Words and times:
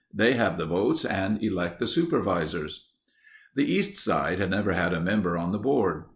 They 0.11 0.33
have 0.33 0.57
the 0.57 0.65
votes 0.65 1.05
and 1.05 1.43
elect 1.43 1.77
the 1.77 1.85
supervisors." 1.85 2.87
The 3.53 3.71
east 3.71 4.03
side 4.03 4.39
had 4.39 4.49
never 4.49 4.73
had 4.73 4.93
a 4.93 4.99
member 4.99 5.37
on 5.37 5.51
the 5.51 5.59
board. 5.59 6.05